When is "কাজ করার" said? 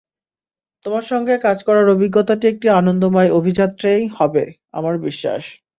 1.45-1.87